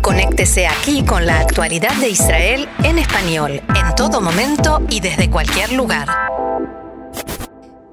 Conéctese 0.00 0.66
aquí 0.66 1.04
con 1.04 1.24
la 1.24 1.38
actualidad 1.38 1.94
de 2.00 2.10
Israel 2.10 2.68
en 2.82 2.98
español, 2.98 3.52
en 3.52 3.94
todo 3.94 4.20
momento 4.20 4.82
y 4.90 4.98
desde 4.98 5.30
cualquier 5.30 5.72
lugar. 5.72 6.08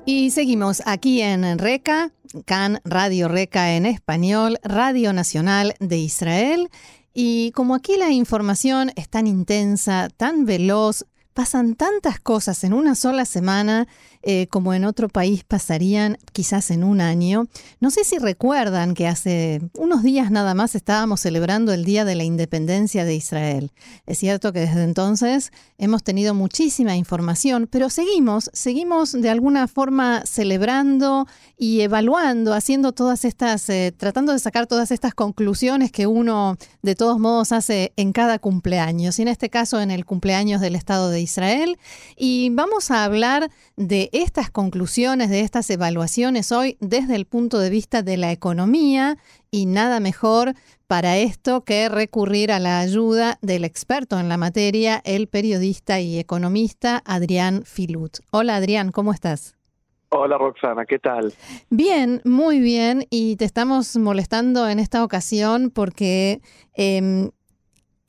Y 0.03 0.31
seguimos 0.31 0.81
aquí 0.87 1.21
en 1.21 1.59
RECA, 1.59 2.11
CAN 2.45 2.81
Radio 2.83 3.27
RECA 3.27 3.75
en 3.75 3.85
español, 3.85 4.57
Radio 4.63 5.13
Nacional 5.13 5.75
de 5.79 5.97
Israel. 5.97 6.71
Y 7.13 7.51
como 7.51 7.75
aquí 7.75 7.97
la 7.97 8.09
información 8.09 8.91
es 8.95 9.07
tan 9.07 9.27
intensa, 9.27 10.07
tan 10.17 10.45
veloz, 10.45 11.05
pasan 11.35 11.75
tantas 11.75 12.19
cosas 12.19 12.63
en 12.63 12.73
una 12.73 12.95
sola 12.95 13.25
semana 13.25 13.87
eh, 14.21 14.47
como 14.47 14.73
en 14.73 14.83
otro 14.83 15.07
país 15.07 15.45
pasarían 15.45 16.17
quizás 16.33 16.71
en 16.71 16.83
un 16.83 16.99
año. 16.99 17.47
No 17.79 17.89
sé 17.89 18.03
si 18.03 18.17
recuerdan 18.17 18.93
que 18.93 19.07
hace 19.07 19.61
unos 19.77 20.03
días 20.03 20.29
nada 20.29 20.53
más 20.53 20.75
estábamos 20.75 21.21
celebrando 21.21 21.71
el 21.71 21.85
Día 21.85 22.03
de 22.03 22.15
la 22.15 22.25
Independencia 22.25 23.05
de 23.05 23.15
Israel. 23.15 23.71
Es 24.05 24.17
cierto 24.19 24.51
que 24.51 24.59
desde 24.59 24.83
entonces 24.83 25.51
hemos 25.77 26.03
tenido 26.03 26.33
muchísima 26.33 26.97
información, 26.97 27.67
pero 27.71 27.89
seguimos, 27.89 28.49
seguimos 28.51 29.13
de 29.13 29.29
alguna 29.29 29.67
forma 29.69 30.23
celebrando 30.25 31.25
y 31.57 31.81
evaluando, 31.81 32.53
haciendo 32.53 32.91
todas 32.91 33.23
estas, 33.23 33.69
eh, 33.69 33.93
tratando 33.95 34.33
de 34.33 34.39
sacar 34.39 34.67
todas 34.67 34.91
estas 34.91 35.13
conclusiones 35.13 35.91
que 35.91 36.07
uno 36.07 36.57
de 36.81 36.95
todos 36.95 37.19
modos 37.19 37.53
hace 37.53 37.93
en 37.95 38.11
cada 38.11 38.39
cumpleaños, 38.39 39.17
y 39.19 39.21
en 39.21 39.27
este 39.29 39.49
caso 39.49 39.79
en 39.79 39.91
el 39.91 40.05
cumpleaños 40.05 40.59
del 40.59 40.75
Estado 40.75 41.09
de 41.09 41.21
Israel. 41.21 41.77
Y 42.17 42.49
vamos 42.51 42.91
a 42.91 43.05
hablar 43.05 43.49
de 43.77 44.08
estas 44.11 44.49
conclusiones, 44.49 45.29
de 45.29 45.41
estas 45.41 45.69
evaluaciones 45.69 46.51
hoy 46.51 46.77
desde 46.79 47.15
el 47.15 47.25
punto 47.25 47.59
de 47.59 47.69
vista 47.69 48.01
de 48.01 48.17
la 48.17 48.31
economía 48.31 49.17
y 49.51 49.65
nada 49.65 49.99
mejor 49.99 50.53
para 50.87 51.17
esto 51.17 51.63
que 51.63 51.87
recurrir 51.89 52.51
a 52.51 52.59
la 52.59 52.79
ayuda 52.79 53.37
del 53.41 53.63
experto 53.63 54.19
en 54.19 54.29
la 54.29 54.37
materia, 54.37 55.01
el 55.05 55.27
periodista 55.27 55.99
y 55.99 56.17
economista 56.19 57.01
Adrián 57.05 57.63
Filut. 57.63 58.17
Hola 58.31 58.55
Adrián, 58.55 58.91
¿cómo 58.91 59.13
estás? 59.13 59.55
Hola 60.11 60.39
Roxana, 60.39 60.85
¿qué 60.85 60.97
tal? 60.97 61.31
Bien, 61.69 62.21
muy 62.25 62.59
bien. 62.59 63.05
Y 63.11 63.35
te 63.35 63.45
estamos 63.45 63.95
molestando 63.95 64.67
en 64.67 64.79
esta 64.79 65.03
ocasión 65.03 65.69
porque 65.69 66.41
em, 66.73 67.29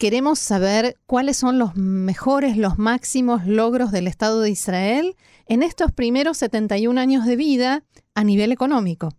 queremos 0.01 0.39
saber 0.39 0.95
cuáles 1.07 1.37
son 1.37 1.59
los 1.59 1.77
mejores, 1.77 2.57
los 2.57 2.79
máximos 2.79 3.47
logros 3.47 3.93
del 3.93 4.07
Estado 4.07 4.41
de 4.41 4.49
Israel 4.49 5.15
en 5.47 5.63
estos 5.63 5.93
primeros 5.93 6.39
71 6.39 6.99
años 6.99 7.27
de 7.27 7.37
vida 7.37 7.83
a 8.15 8.25
nivel 8.25 8.51
económico. 8.51 9.11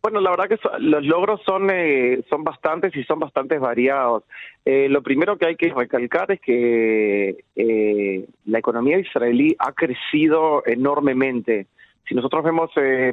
Bueno, 0.00 0.20
la 0.20 0.30
verdad 0.30 0.48
que 0.48 0.60
los 0.78 1.04
logros 1.04 1.40
son, 1.44 1.70
eh, 1.72 2.22
son 2.30 2.44
bastantes 2.44 2.94
y 2.94 3.02
son 3.02 3.18
bastante 3.18 3.58
variados. 3.58 4.22
Eh, 4.64 4.88
lo 4.88 5.02
primero 5.02 5.36
que 5.36 5.46
hay 5.46 5.56
que 5.56 5.74
recalcar 5.74 6.30
es 6.30 6.40
que 6.40 7.44
eh, 7.56 8.28
la 8.46 8.58
economía 8.60 9.00
israelí 9.00 9.56
ha 9.58 9.72
crecido 9.72 10.62
enormemente. 10.66 11.66
Si 12.08 12.14
nosotros 12.14 12.44
vemos 12.44 12.70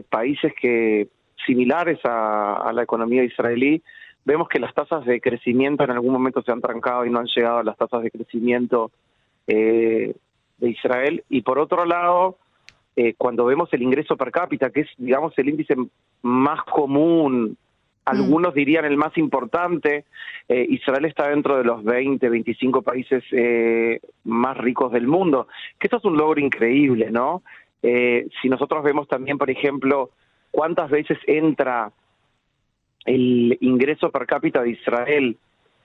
países 0.10 0.54
que 0.62 1.08
similares 1.44 2.00
a 2.04 2.72
la 2.72 2.84
economía 2.84 3.24
israelí, 3.24 3.82
vemos 4.26 4.50
que 4.50 4.60
las 4.60 4.74
tasas 4.74 5.06
de 5.06 5.22
crecimiento 5.22 5.84
en 5.84 5.92
algún 5.92 6.12
momento 6.12 6.42
se 6.42 6.52
han 6.52 6.60
trancado 6.60 7.06
y 7.06 7.10
no 7.12 7.20
han 7.20 7.28
llegado 7.28 7.60
a 7.60 7.64
las 7.64 7.78
tasas 7.78 8.02
de 8.02 8.12
crecimiento 8.12 8.92
eh, 9.48 10.16
de 10.58 10.70
Israel. 10.70 11.24
Y 11.30 11.44
por 11.44 11.60
otro 11.60 11.86
lado, 11.86 12.38
eh, 12.96 13.14
cuando 13.18 13.46
vemos 13.46 13.72
el 13.72 13.84
ingreso 13.84 14.18
per 14.18 14.32
cápita, 14.32 14.72
que 14.72 14.82
es, 14.82 14.90
digamos, 14.98 15.38
el 15.38 15.50
índice 15.50 15.76
más 16.24 16.64
común, 16.64 17.56
algunos 18.04 18.54
mm. 18.54 18.58
dirían 18.58 18.86
el 18.86 18.98
más 18.98 19.16
importante, 19.18 20.06
eh, 20.50 20.66
Israel 20.70 21.06
está 21.06 21.30
dentro 21.30 21.58
de 21.58 21.64
los 21.64 21.84
20, 21.84 22.28
25 22.28 22.82
países 22.82 23.24
más 24.24 24.58
ricos 24.58 24.92
del 24.92 25.08
mundo, 25.08 25.48
que 25.80 25.88
eso 25.88 25.98
es 25.98 26.06
un 26.06 26.18
logro 26.18 26.40
increíble, 26.42 27.12
¿no? 27.12 27.44
si 27.82 28.50
nosotros 28.50 28.84
vemos 28.84 29.08
también, 29.08 29.38
por 29.38 29.52
ejemplo, 29.52 30.10
cuántas 30.50 30.90
veces 30.90 31.20
entra 31.28 31.92
el 33.06 33.58
ingreso 33.62 34.10
per 34.10 34.26
cápita 34.26 34.62
de 34.62 34.72
Israel 34.72 35.38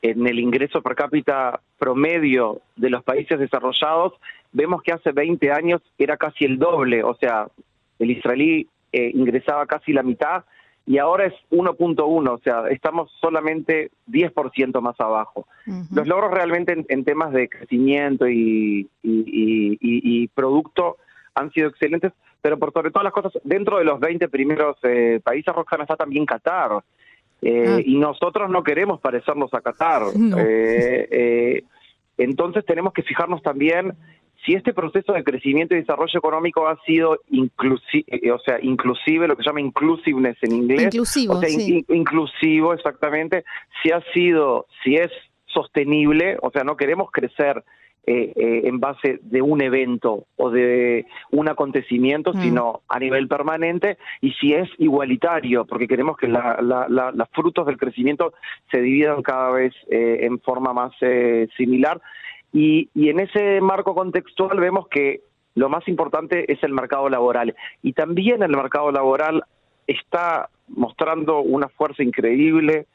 en 0.03 0.27
el 0.27 0.39
ingreso 0.39 0.81
per 0.83 0.95
cápita 0.95 1.61
promedio 1.79 2.63
de 2.77 2.91
los 2.91 3.05
países 3.05 3.39
desarrollados, 3.39 4.15
vemos 4.53 4.83
que 4.83 4.93
hace 4.93 5.13
20 5.13 5.53
años 5.53 5.83
era 5.99 6.17
casi 6.17 6.45
el 6.45 6.59
doble, 6.59 7.03
o 7.05 7.15
sea, 7.15 7.49
el 7.99 8.11
israelí 8.11 8.67
eh, 8.93 9.11
ingresaba 9.15 9.67
casi 9.67 9.93
la 9.93 10.03
mitad 10.03 10.45
y 10.87 10.99
ahora 10.99 11.27
es 11.27 11.35
1.1, 11.51 12.31
o 12.31 12.39
sea, 12.39 12.65
estamos 12.69 13.13
solamente 13.21 13.91
10% 14.09 14.81
más 14.81 14.99
abajo. 14.99 15.47
Los 15.93 16.09
logros 16.09 16.33
realmente 16.33 16.85
en, 16.89 17.05
temas 17.05 17.33
de 17.33 17.49
crecimiento 17.49 18.29
y, 18.29 18.89
y, 19.03 20.29
producto 20.29 20.97
han 21.35 21.53
sido 21.53 21.69
excelentes, 21.69 22.13
pero 22.41 22.59
por 22.59 22.73
sobre 22.73 22.91
todas 22.91 23.05
las 23.05 23.13
cosas, 23.13 23.33
dentro 23.45 23.79
de 23.79 23.85
los 23.85 24.01
20 24.01 24.29
primeros 24.31 24.79
eh, 24.83 25.21
países, 25.23 25.55
Roxana, 25.55 25.85
está 25.85 25.97
también 25.97 26.27
Qatar. 26.27 26.83
Eh, 27.43 27.65
ah. 27.69 27.81
Y 27.85 27.97
nosotros 27.97 28.51
no 28.51 28.63
queremos 28.63 29.01
parecernos 29.01 29.53
a 29.55 29.61
Qatar. 29.61 30.03
Eh, 30.43 31.09
eh, 31.11 31.65
entonces 32.19 32.65
tenemos 32.65 32.93
que 32.93 33.03
fijarnos 33.03 33.43
también 33.43 33.95
si 34.45 34.55
este 34.55 34.73
proceso 34.73 35.13
de 35.13 35.25
crecimiento 35.25 35.75
y 35.75 35.79
desarrollo 35.79 36.19
económico 36.19 36.67
ha 36.67 36.79
sido 36.85 37.19
inclusive, 37.31 38.33
o 38.33 38.39
sea, 38.39 38.59
inclusive, 38.63 39.29
lo 39.29 39.37
que 39.37 39.43
se 39.43 39.49
llama 39.49 39.61
inclusiveness 39.61 40.37
en 40.43 40.53
inglés. 40.53 40.83
Inclusivo, 40.83 41.35
o 41.35 41.41
sea, 41.41 41.49
inclusivo, 41.51 42.73
exactamente. 42.73 43.45
Si 43.83 43.91
ha 43.91 44.01
sido, 44.13 44.67
si 44.83 44.97
es 44.97 45.11
sostenible, 45.47 46.39
o 46.41 46.51
sea, 46.51 46.65
no 46.65 46.77
queremos 46.77 47.11
crecer 47.11 47.63
eh, 48.07 48.33
eh, 48.35 48.63
en 48.65 48.81
base 48.81 49.21
de 49.23 49.43
un 49.43 49.61
evento 49.61 50.25
o 50.37 50.51
de 50.51 51.05
un 51.33 51.51
acontecimiento, 51.51 52.33
mm. 52.33 52.41
sino 52.41 52.81
a 52.89 52.99
nivel 52.99 53.29
permanente 53.29 53.99
y 54.23 54.33
si 54.33 54.55
es 54.55 54.71
igualitario, 54.79 55.67
porque 55.67 55.87
queremos 55.87 56.17
que 56.17 56.27
los 56.27 57.29
frutos 57.33 57.67
del 57.67 57.77
crecimiento 57.77 58.33
se 58.71 58.81
dividan 58.81 59.23
cada 59.23 59.51
vez 59.51 59.75
eh, 59.91 60.21
en 60.23 60.41
forma 60.41 60.73
más 60.73 60.93
similar. 61.59 62.01
Y, 62.55 62.89
y 62.95 63.11
en 63.11 63.21
ese 63.21 63.61
marco 63.61 63.95
contextual 63.95 64.59
vemos 64.59 64.89
que 64.89 65.21
lo 65.55 65.69
más 65.69 65.87
importante 65.87 66.51
es 66.51 66.63
el 66.65 66.73
mercado 66.73 67.11
laboral. 67.11 67.55
Y 67.83 67.93
también 67.93 68.43
el 68.43 68.57
mercado 68.57 68.91
laboral 68.91 69.45
está 69.87 70.49
mostrando 70.69 71.41
una 71.41 71.69
fuerza 71.69 72.03
increíble. 72.03 72.87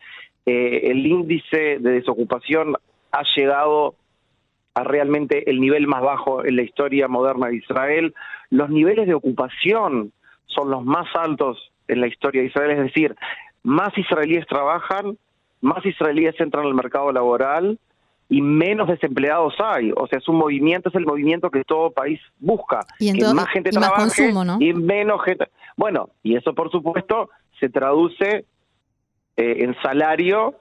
el 0.45 1.05
índice 1.05 1.77
de 1.79 1.91
desocupación 1.91 2.75
ha 3.11 3.23
llegado 3.35 3.95
a 4.75 4.83
realmente 4.83 5.49
el 5.49 5.59
nivel 5.59 5.87
más 5.87 6.01
bajo 6.01 6.45
en 6.45 6.57
la 6.57 6.61
historia 6.61 7.07
moderna 7.07 7.47
de 7.47 7.55
Israel. 7.55 8.13
Los 8.49 8.69
niveles 8.69 9.07
de 9.07 9.13
ocupación 9.13 10.11
son 10.45 10.69
los 10.69 10.83
más 10.83 11.07
altos 11.15 11.71
en 11.87 12.01
la 12.01 12.07
historia 12.07 12.41
de 12.41 12.47
Israel, 12.47 12.71
es 12.71 12.79
decir, 12.79 13.15
más 13.63 13.97
israelíes 13.97 14.45
trabajan, 14.47 15.17
más 15.61 15.85
israelíes 15.85 16.39
entran 16.39 16.65
al 16.65 16.73
mercado 16.73 17.11
laboral 17.11 17.79
y 18.29 18.41
menos 18.41 18.87
desempleados 18.87 19.53
hay. 19.59 19.91
O 19.95 20.07
sea, 20.07 20.19
es 20.19 20.27
un 20.27 20.37
movimiento, 20.37 20.89
es 20.89 20.95
el 20.95 21.05
movimiento 21.05 21.49
que 21.49 21.63
todo 21.63 21.91
país 21.91 22.19
busca. 22.39 22.81
Y 22.99 23.13
que 23.13 23.33
más 23.33 23.47
gente 23.49 23.69
trabaje 23.69 24.33
y 24.59 24.73
menos 24.73 25.23
gente. 25.23 25.47
Bueno, 25.77 26.09
y 26.21 26.35
eso 26.35 26.53
por 26.53 26.71
supuesto 26.71 27.29
se 27.59 27.69
traduce 27.69 28.45
eh, 29.37 29.55
en 29.63 29.75
salario 29.81 30.55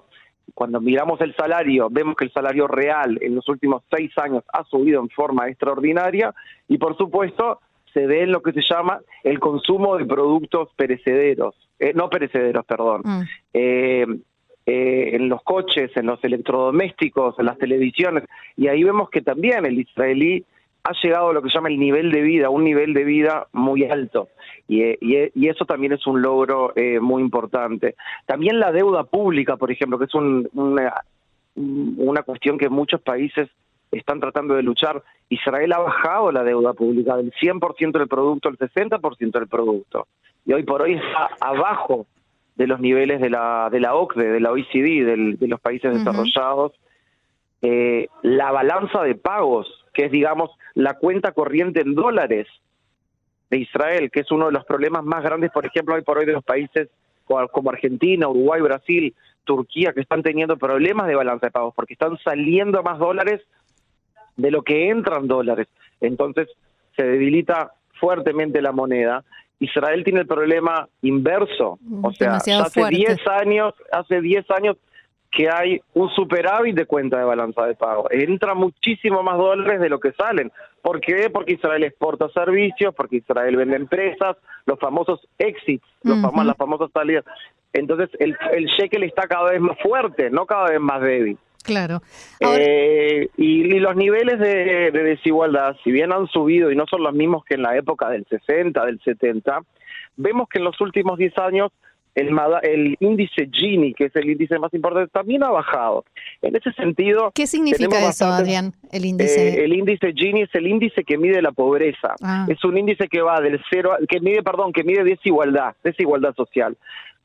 cuando 0.53 0.81
miramos 0.81 1.21
el 1.21 1.34
salario, 1.34 1.88
vemos 1.91 2.16
que 2.16 2.25
el 2.25 2.32
salario 2.32 2.66
real 2.66 3.19
en 3.22 3.34
los 3.34 3.49
últimos 3.49 3.82
seis 3.91 4.10
años 4.19 4.44
ha 4.53 4.65
subido 4.65 5.00
en 5.00 5.09
forma 5.09 5.49
extraordinaria 5.49 6.34
y, 6.69 6.78
por 6.78 6.97
supuesto, 6.97 7.60
se 7.93 8.06
ve 8.06 8.22
en 8.22 8.32
lo 8.32 8.43
que 8.43 8.53
se 8.53 8.62
llama 8.62 9.00
el 9.22 9.38
consumo 9.38 9.97
de 9.97 10.05
productos 10.05 10.69
perecederos, 10.77 11.55
eh, 11.78 11.93
no 11.94 12.10
perecederos, 12.10 12.65
perdón, 12.66 13.03
mm. 13.05 13.22
eh, 13.55 14.06
eh, 14.66 15.10
en 15.12 15.29
los 15.29 15.43
coches, 15.43 15.91
en 15.96 16.06
los 16.06 16.23
electrodomésticos, 16.25 17.38
en 17.38 17.47
las 17.47 17.58
televisiones, 17.58 18.25
y 18.56 18.69
ahí 18.69 18.82
vemos 18.82 19.11
que 19.11 19.23
también 19.23 19.64
el 19.64 19.79
israelí 19.79 20.44
ha 20.85 20.93
llegado 21.03 21.31
a 21.31 21.33
lo 21.33 21.43
que 21.43 21.49
se 21.49 21.55
llama 21.55 21.71
el 21.71 21.79
nivel 21.79 22.13
de 22.13 22.21
vida, 22.21 22.51
un 22.51 22.63
nivel 22.63 22.93
de 22.93 23.05
vida 23.05 23.47
muy 23.53 23.85
alto. 23.85 24.29
Y, 24.69 24.83
y, 25.01 25.49
eso 25.49 25.65
también 25.65 25.93
es 25.93 26.07
un 26.07 26.21
logro 26.21 26.73
eh, 26.77 27.01
muy 27.01 27.23
importante. 27.23 27.97
También 28.27 28.61
la 28.61 28.71
deuda 28.71 29.05
pública, 29.05 29.57
por 29.57 29.71
ejemplo, 29.71 29.99
que 29.99 30.05
es 30.05 30.15
un, 30.15 30.49
una, 30.53 30.93
una 31.57 32.23
cuestión 32.23 32.59
que 32.59 32.69
muchos 32.69 33.01
países 33.01 33.49
están 33.93 34.21
tratando 34.21 34.55
de 34.55 34.63
luchar. 34.63 35.03
Israel 35.31 35.73
ha 35.73 35.79
bajado 35.79 36.33
la 36.33 36.45
deuda 36.45 36.75
pública 36.75 37.17
del 37.17 37.33
100% 37.33 37.93
del 37.93 38.09
producto 38.09 38.51
al 38.51 38.59
60% 38.59 39.33
del 39.33 39.49
producto. 39.49 40.07
Y 40.45 40.53
hoy 40.53 40.65
por 40.65 40.83
hoy 40.83 40.95
está 40.95 41.31
abajo 41.41 42.07
de 42.57 42.67
los 42.67 42.79
niveles 42.81 43.21
de 43.23 43.31
la, 43.31 43.69
de 43.71 43.81
la 43.81 43.95
OCDE, 43.95 44.33
de 44.33 44.41
la 44.41 44.53
OECD, 44.53 45.39
de 45.39 45.49
los 45.49 45.61
países 45.61 45.95
desarrollados. 45.95 46.73
Eh, 47.66 48.08
la 48.20 48.52
balanza 48.52 49.02
de 49.02 49.14
pagos, 49.14 49.66
que 49.94 50.05
es, 50.05 50.12
digamos, 50.12 50.50
la 50.75 50.99
cuenta 50.99 51.32
corriente 51.32 51.81
en 51.81 51.94
dólares 51.94 52.46
de 53.49 53.56
Israel, 53.56 54.11
que 54.11 54.20
es 54.20 54.31
uno 54.31 54.46
de 54.46 54.52
los 54.52 54.66
problemas 54.66 55.02
más 55.02 55.25
grandes, 55.25 55.50
por 55.50 55.64
ejemplo, 55.64 55.94
hoy 55.94 56.02
por 56.02 56.19
hoy 56.19 56.26
de 56.26 56.34
los 56.34 56.44
países 56.44 56.90
como 57.25 57.70
Argentina, 57.70 58.28
Uruguay, 58.28 58.61
Brasil, 58.61 59.14
Turquía, 59.44 59.94
que 59.94 60.02
están 60.02 60.22
teniendo 60.22 60.58
problemas 60.58 61.06
de 61.06 61.14
balanza 61.14 61.46
de 61.46 61.52
pagos 61.52 61.72
porque 61.75 61.94
están 61.94 62.19
saliendo 62.19 62.82
más 62.82 62.99
dólares 62.99 63.40
de 64.37 64.50
lo 64.50 64.61
que 64.61 64.90
entran 64.90 65.26
dólares. 65.26 65.66
Entonces 66.02 66.49
se 66.96 67.02
debilita 67.02 67.72
fuertemente 67.99 68.61
la 68.61 68.72
moneda. 68.72 69.25
Israel 69.58 70.05
tiene 70.05 70.20
el 70.20 70.26
problema 70.26 70.87
inverso, 71.00 71.78
o 72.02 72.12
sea, 72.12 72.37
hace 72.37 72.84
10 72.90 73.26
años, 73.26 73.72
hace 73.90 74.20
10 74.20 74.50
años 74.50 74.76
que 75.35 75.51
hay 75.51 75.81
un 75.95 76.09
superávit 76.11 76.77
de 76.77 76.87
cuenta 76.87 77.19
de 77.19 77.25
balanza 77.25 77.67
de 77.67 77.75
pago. 77.75 78.07
Entra 78.11 78.55
muchísimo 78.55 79.23
más 79.23 79.37
dólares 79.37 79.81
de 79.81 79.89
lo 79.89 79.99
que 79.99 80.13
salen. 80.13 80.53
¿Por 80.81 81.01
qué? 81.01 81.29
Porque 81.29 81.55
Israel 81.55 81.83
exporta 81.83 82.29
servicios, 82.29 82.95
porque 82.95 83.17
Israel 83.17 83.57
vende 83.57 83.77
empresas, 83.77 84.37
los 84.65 84.79
famosos 84.79 85.27
exits, 85.39 85.85
los 86.03 86.19
las 86.19 86.57
famosas 86.57 86.91
salidas. 86.93 87.25
Entonces 87.73 88.11
el, 88.21 88.37
el 88.53 88.67
shekel 88.67 89.03
está 89.03 89.27
cada 89.27 89.51
vez 89.51 89.61
más 89.61 89.77
fuerte, 89.81 90.31
no 90.31 90.47
cada 90.47 90.71
vez 90.71 90.81
más 90.81 91.01
débil. 91.01 91.37
Claro. 91.65 92.03
Eh, 92.41 93.31
y, 93.39 93.65
los 93.81 93.97
niveles 93.97 94.39
de, 94.39 94.91
de, 94.93 95.03
desigualdad, 95.03 95.75
si 95.83 95.91
bien 95.91 96.13
han 96.13 96.29
subido 96.29 96.71
y 96.71 96.77
no 96.77 96.85
son 96.87 97.03
los 97.03 97.15
mismos 97.15 97.43
que 97.45 97.55
en 97.55 97.63
la 97.63 97.75
época 97.77 98.11
del 98.11 98.27
60, 98.29 98.85
del 98.85 99.01
70, 99.01 99.63
vemos 100.17 100.47
que 100.49 100.59
en 100.59 100.65
los 100.65 100.79
últimos 100.83 101.19
10 101.19 101.39
años 101.39 101.73
el, 102.14 102.31
el 102.62 102.96
índice 103.00 103.49
Gini, 103.50 103.93
que 103.94 104.05
es 104.06 104.16
el 104.16 104.31
índice 104.31 104.58
más 104.58 104.72
importante, 104.72 105.11
también 105.12 105.43
ha 105.44 105.50
bajado. 105.50 106.05
En 106.43 106.55
ese 106.56 106.72
sentido... 106.72 107.32
¿Qué 107.34 107.46
significa 107.46 108.08
eso, 108.08 108.26
Adrián, 108.26 108.72
el 108.93 109.05
índice? 109.05 109.49
Eh, 109.49 109.64
el 109.64 109.72
índice 109.72 110.12
Gini 110.14 110.43
es 110.43 110.55
el 110.55 110.66
índice 110.66 111.05
que 111.05 111.19
mide 111.19 111.43
la 111.43 111.52
pobreza. 111.52 112.14
Ah. 112.22 112.46
Es 112.49 112.62
un 112.64 112.78
índice 112.78 113.08
que 113.08 113.20
va 113.20 113.40
del 113.40 113.61
cero, 113.70 113.96
que 114.08 114.20
mide, 114.20 114.43
perdón, 114.43 114.72
que 114.72 114.84
mide 114.84 115.02
desigualdad, 115.05 115.75
desigualdad 115.82 116.34
social. 116.34 116.76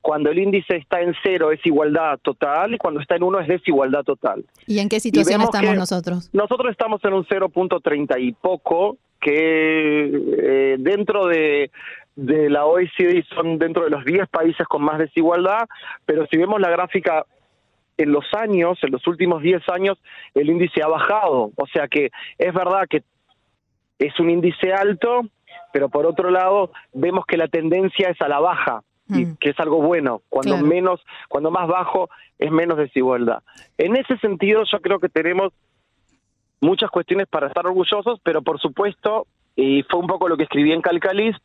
Cuando 0.02 0.32
el 0.32 0.40
índice 0.40 0.78
está 0.78 1.02
en 1.02 1.14
cero 1.24 1.52
es 1.52 1.60
igualdad 1.66 2.20
total 2.22 2.74
y 2.74 2.78
cuando 2.78 3.02
está 3.02 3.18
en 3.18 3.24
uno 3.24 3.40
es 3.40 3.48
desigualdad 3.48 4.04
total. 4.04 4.46
¿Y 4.66 4.80
en 4.80 4.88
qué 4.88 5.00
situación 5.00 5.42
estamos 5.42 5.76
nosotros? 5.76 6.30
Nosotros 6.32 6.72
estamos 6.72 7.04
en 7.04 7.14
un 7.14 7.26
0.30 7.26 8.16
y 8.18 8.32
poco, 8.32 8.98
que 9.20 10.10
eh, 10.38 10.76
dentro 10.80 11.28
de 11.28 11.72
de 12.16 12.50
la 12.50 12.66
OECD 12.66 13.24
son 13.34 13.58
dentro 13.58 13.84
de 13.84 13.90
los 13.90 14.04
10 14.04 14.28
países 14.30 14.68
con 14.68 14.84
más 14.84 14.98
desigualdad, 14.98 15.68
pero 16.06 16.26
si 16.28 16.38
vemos 16.38 16.60
la 16.60 16.70
gráfica 16.70 17.26
en 17.98 18.12
los 18.12 18.26
años, 18.34 18.78
en 18.82 18.92
los 18.92 19.06
últimos 19.08 19.42
10 19.42 19.68
años, 19.70 19.98
el 20.34 20.50
índice 20.50 20.82
ha 20.82 20.88
bajado. 20.88 21.52
O 21.56 21.68
sea 21.68 21.88
que 21.88 22.10
es 22.38 22.54
verdad 22.54 22.88
que 22.90 23.04
es 24.00 24.20
un 24.20 24.30
índice 24.30 24.74
alto, 24.74 25.22
pero 25.74 25.90
por 25.90 26.06
otro 26.06 26.30
lado 26.30 26.72
vemos 26.94 27.26
que 27.26 27.38
la 27.38 27.48
tendencia 27.48 28.10
es 28.10 28.22
a 28.22 28.28
la 28.28 28.40
baja, 28.40 28.82
y 29.10 29.26
mm. 29.26 29.38
que 29.38 29.50
es 29.50 29.60
algo 29.60 29.82
bueno. 29.82 30.22
Cuando 30.30 30.58
menos, 30.58 31.02
cuando 31.28 31.52
más 31.52 31.68
bajo 31.68 32.10
es 32.38 32.52
menos 32.52 32.78
desigualdad. 32.78 33.44
En 33.78 33.96
ese 33.96 34.18
sentido, 34.18 34.64
yo 34.72 34.80
creo 34.80 35.00
que 35.00 35.10
tenemos 35.10 35.52
muchas 36.62 36.90
cuestiones 36.90 37.28
para 37.28 37.48
estar 37.48 37.66
orgullosos, 37.66 38.20
pero 38.24 38.42
por 38.42 38.60
supuesto, 38.60 39.28
y 39.56 39.84
fue 39.84 40.00
un 40.00 40.08
poco 40.08 40.30
lo 40.30 40.38
que 40.38 40.44
escribí 40.44 40.72
en 40.72 40.82
Calcalis, 40.82 41.36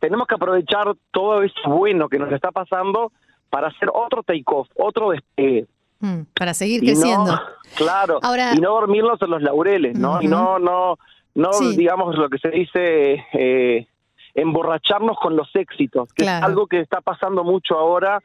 tenemos 0.00 0.26
que 0.26 0.34
aprovechar 0.34 0.94
todo 1.12 1.42
eso 1.42 1.54
bueno 1.66 2.08
que 2.08 2.18
nos 2.18 2.32
está 2.32 2.50
pasando 2.50 3.12
para 3.50 3.68
hacer 3.68 3.88
otro 3.92 4.22
take-off, 4.22 4.68
otro 4.76 5.10
despegue. 5.10 5.66
Mm, 6.00 6.22
para 6.34 6.54
seguir 6.54 6.80
creciendo. 6.80 7.38
claro, 7.76 8.20
y 8.54 8.60
no 8.60 8.70
dormirnos 8.70 9.20
en 9.20 9.30
los 9.30 9.42
laureles, 9.42 9.98
¿no? 9.98 10.22
Y 10.22 10.28
no, 10.28 10.58
no, 10.58 10.98
no 11.34 11.50
digamos 11.76 12.16
lo 12.16 12.28
que 12.30 12.38
se 12.38 12.48
dice, 12.48 13.24
eh, 13.32 13.86
emborracharnos 14.34 15.18
con 15.18 15.36
los 15.36 15.48
éxitos, 15.54 16.12
que 16.14 16.24
es 16.24 16.30
algo 16.30 16.66
que 16.66 16.80
está 16.80 17.00
pasando 17.00 17.44
mucho 17.44 17.78
ahora, 17.78 18.20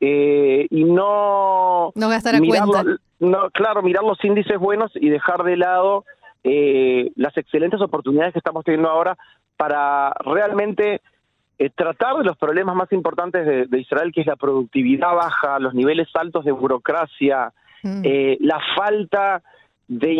eh, 0.00 0.66
y 0.70 0.84
no... 0.84 1.92
No 1.94 2.08
gastar 2.08 2.36
a 2.36 2.38
cuenta. 2.38 2.84
No, 3.18 3.50
claro, 3.50 3.82
mirar 3.82 4.04
los 4.04 4.24
índices 4.24 4.58
buenos 4.58 4.92
y 4.94 5.08
dejar 5.08 5.42
de 5.42 5.56
lado 5.56 6.04
eh, 6.44 7.10
las 7.16 7.36
excelentes 7.36 7.80
oportunidades 7.80 8.32
que 8.32 8.38
estamos 8.38 8.64
teniendo 8.64 8.88
ahora 8.88 9.18
para 9.56 10.14
realmente 10.20 11.02
eh, 11.58 11.70
tratar 11.74 12.18
de 12.18 12.24
los 12.24 12.36
problemas 12.36 12.76
más 12.76 12.92
importantes 12.92 13.68
de, 13.68 13.80
Israel, 13.80 14.12
que 14.14 14.20
es 14.20 14.26
la 14.26 14.36
productividad 14.36 15.12
baja, 15.14 15.58
los 15.58 15.74
niveles 15.74 16.08
altos 16.14 16.44
de 16.44 16.52
burocracia, 16.52 17.52
mm. 17.82 18.02
eh, 18.04 18.36
la 18.40 18.60
falta 18.76 19.42
de 19.88 20.14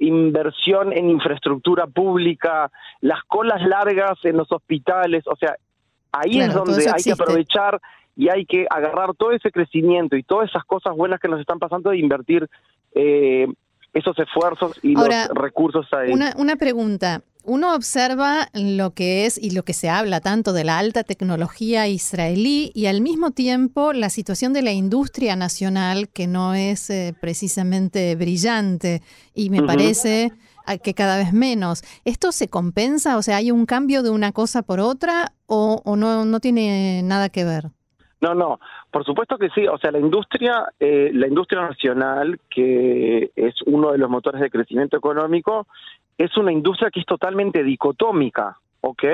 inversión 0.00 0.92
en 0.92 1.10
infraestructura 1.10 1.86
pública, 1.86 2.70
las 3.00 3.22
colas 3.24 3.62
largas 3.62 4.18
en 4.24 4.38
los 4.38 4.50
hospitales, 4.50 5.22
o 5.26 5.36
sea, 5.36 5.54
ahí 6.10 6.40
es 6.40 6.52
donde 6.52 6.90
hay 6.90 7.02
que 7.02 7.12
aprovechar 7.12 7.80
y 8.16 8.28
hay 8.28 8.44
que 8.44 8.66
agarrar 8.68 9.14
todo 9.14 9.32
ese 9.32 9.52
crecimiento 9.52 10.16
y 10.16 10.22
todas 10.22 10.48
esas 10.48 10.64
cosas 10.64 10.96
buenas 10.96 11.20
que 11.20 11.28
nos 11.28 11.40
están 11.40 11.58
pasando 11.58 11.92
e 11.92 11.98
invertir 11.98 12.48
eh, 12.94 13.46
esos 13.92 14.18
esfuerzos 14.18 14.78
y 14.82 14.94
los 14.94 15.28
recursos 15.34 15.86
ahí. 15.92 16.10
Una, 16.10 16.32
una 16.36 16.56
pregunta. 16.56 17.22
Uno 17.44 17.74
observa 17.74 18.48
lo 18.52 18.90
que 18.92 19.26
es 19.26 19.38
y 19.42 19.50
lo 19.50 19.62
que 19.62 19.72
se 19.72 19.88
habla 19.88 20.20
tanto 20.20 20.52
de 20.52 20.64
la 20.64 20.78
alta 20.78 21.04
tecnología 21.04 21.88
israelí 21.88 22.70
y 22.74 22.86
al 22.86 23.00
mismo 23.00 23.30
tiempo 23.30 23.92
la 23.92 24.10
situación 24.10 24.52
de 24.52 24.62
la 24.62 24.72
industria 24.72 25.36
nacional 25.36 26.08
que 26.08 26.26
no 26.26 26.54
es 26.54 26.90
eh, 26.90 27.14
precisamente 27.20 28.14
brillante 28.16 29.00
y 29.34 29.50
me 29.50 29.62
parece 29.62 30.32
que 30.78 30.94
cada 30.94 31.16
vez 31.16 31.32
menos. 31.32 31.82
¿Esto 32.04 32.32
se 32.32 32.48
compensa? 32.48 33.16
O 33.16 33.22
sea, 33.22 33.36
¿hay 33.36 33.50
un 33.50 33.66
cambio 33.66 34.02
de 34.02 34.10
una 34.10 34.32
cosa 34.32 34.62
por 34.62 34.80
otra 34.80 35.32
o, 35.46 35.82
no, 35.96 36.24
no 36.24 36.40
tiene 36.40 37.02
nada 37.02 37.28
que 37.28 37.44
ver? 37.44 37.70
No, 38.20 38.34
no, 38.34 38.60
por 38.90 39.04
supuesto 39.04 39.38
que 39.38 39.48
sí. 39.50 39.66
O 39.66 39.78
sea, 39.78 39.90
la 39.90 39.98
industria, 39.98 40.66
eh, 40.78 41.10
la 41.14 41.26
industria 41.26 41.62
nacional, 41.62 42.38
que 42.50 43.30
es 43.34 43.54
uno 43.66 43.92
de 43.92 43.98
los 43.98 44.10
motores 44.10 44.40
de 44.42 44.50
crecimiento 44.50 44.96
económico, 44.96 45.66
es 46.20 46.36
una 46.36 46.52
industria 46.52 46.90
que 46.90 47.00
es 47.00 47.06
totalmente 47.06 47.64
dicotómica. 47.64 48.58
¿ok? 48.82 49.04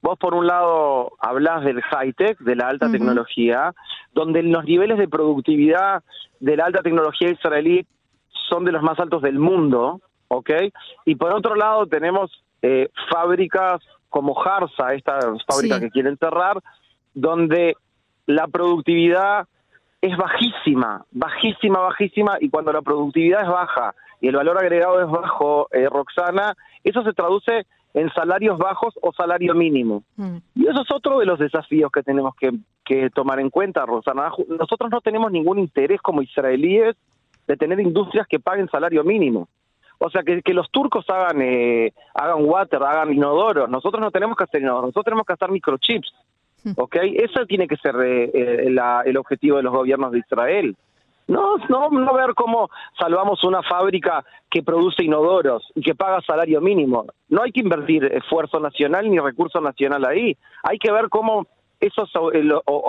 Vos 0.00 0.18
por 0.18 0.34
un 0.34 0.46
lado 0.46 1.12
hablas 1.18 1.64
del 1.64 1.80
high-tech, 1.82 2.38
de 2.38 2.56
la 2.56 2.68
alta 2.68 2.90
tecnología, 2.90 3.72
donde 4.14 4.42
los 4.42 4.64
niveles 4.64 4.98
de 4.98 5.08
productividad 5.08 6.02
de 6.38 6.56
la 6.56 6.66
alta 6.66 6.82
tecnología 6.82 7.30
israelí 7.30 7.84
son 8.48 8.64
de 8.64 8.72
los 8.72 8.82
más 8.82 8.98
altos 9.00 9.22
del 9.22 9.38
mundo, 9.38 10.00
¿ok? 10.28 10.50
Y 11.04 11.16
por 11.16 11.32
otro 11.32 11.56
lado 11.56 11.86
tenemos 11.86 12.30
eh, 12.62 12.90
fábricas 13.10 13.80
como 14.08 14.40
Harsa, 14.40 14.94
esta 14.94 15.18
fábrica 15.48 15.80
que 15.80 15.90
quieren 15.90 16.16
cerrar, 16.16 16.62
donde 17.14 17.76
la 18.26 18.46
productividad 18.46 19.48
es 20.00 20.16
bajísima, 20.16 21.04
bajísima, 21.10 21.80
bajísima, 21.80 22.36
y 22.40 22.50
cuando 22.50 22.72
la 22.72 22.82
productividad 22.82 23.42
es 23.42 23.48
baja 23.48 23.94
y 24.22 24.28
el 24.28 24.36
valor 24.36 24.56
agregado 24.56 25.02
es 25.02 25.10
bajo, 25.10 25.68
eh, 25.72 25.88
Roxana, 25.90 26.54
eso 26.84 27.02
se 27.02 27.12
traduce 27.12 27.66
en 27.92 28.08
salarios 28.14 28.56
bajos 28.56 28.94
o 29.02 29.12
salario 29.12 29.52
mínimo. 29.52 30.04
Mm. 30.16 30.36
Y 30.54 30.68
eso 30.68 30.82
es 30.82 30.92
otro 30.94 31.18
de 31.18 31.26
los 31.26 31.40
desafíos 31.40 31.90
que 31.92 32.04
tenemos 32.04 32.34
que, 32.36 32.52
tomar 33.14 33.40
en 33.40 33.50
cuenta, 33.50 33.84
Roxana. 33.84 34.30
Nosotros 34.48 34.90
no 34.90 35.00
tenemos 35.00 35.32
ningún 35.32 35.58
interés 35.58 36.00
como 36.00 36.22
israelíes 36.22 36.94
de 37.48 37.56
tener 37.56 37.80
industrias 37.80 38.26
que 38.28 38.38
paguen 38.38 38.68
salario 38.68 39.02
mínimo. 39.02 39.48
O 39.98 40.08
sea, 40.08 40.22
que, 40.22 40.40
que 40.42 40.54
los 40.54 40.70
turcos 40.70 41.04
hagan, 41.08 41.42
eh, 41.42 41.92
hagan 42.14 42.44
water, 42.44 42.82
hagan 42.82 43.12
inodoros. 43.12 43.68
Nosotros 43.68 44.00
no 44.00 44.10
tenemos 44.10 44.36
que 44.36 44.44
hacer 44.44 44.60
inodoros, 44.60 44.88
nosotros 44.88 45.04
tenemos 45.06 45.26
que 45.26 45.32
hacer 45.32 45.50
microchips. 45.50 46.12
¿Ok? 46.76 46.96
Eso 47.14 47.44
tiene 47.46 47.66
que 47.66 47.76
ser 47.76 47.96
eh, 47.96 48.30
eh, 48.32 48.76
el 49.04 49.16
objetivo 49.16 49.56
de 49.56 49.64
los 49.64 49.72
gobiernos 49.72 50.12
de 50.12 50.20
Israel. 50.20 50.76
No, 51.28 51.56
no, 51.68 51.88
no 51.90 52.14
ver 52.14 52.34
cómo 52.34 52.68
salvamos 52.98 53.42
una 53.44 53.62
fábrica 53.62 54.24
que 54.50 54.62
produce 54.62 55.04
inodoros 55.04 55.62
y 55.74 55.80
que 55.80 55.94
paga 55.94 56.20
salario 56.26 56.60
mínimo. 56.60 57.06
No 57.28 57.42
hay 57.42 57.52
que 57.52 57.60
invertir 57.60 58.04
esfuerzo 58.04 58.60
nacional 58.60 59.10
ni 59.10 59.18
recurso 59.18 59.60
nacional 59.60 60.04
ahí. 60.04 60.36
Hay 60.62 60.78
que 60.78 60.92
ver 60.92 61.08
cómo 61.08 61.46
esos, 61.80 62.10